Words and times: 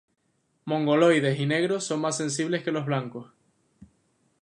Mongoloides 0.65 1.39
y 1.39 1.45
negros 1.45 1.83
son 1.83 2.01
más 2.01 2.17
sensibles 2.17 2.63
que 2.63 2.71
los 2.71 2.87
blancos. 2.87 3.27